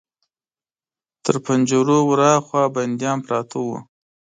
[1.23, 3.81] تر پنجرو ور هاخوا بنديان پراته ول.